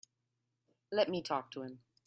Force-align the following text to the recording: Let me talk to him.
Let 0.91 1.09
me 1.09 1.21
talk 1.21 1.51
to 1.51 1.61
him. 1.61 1.77